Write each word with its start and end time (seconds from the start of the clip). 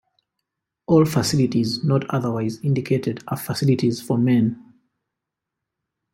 All 0.87 1.05
facilities 1.05 1.83
not 1.83 2.09
otherwise 2.09 2.57
indicated 2.61 3.23
are 3.27 3.37
facilities 3.37 4.01
for 4.01 4.17
men. 4.17 4.73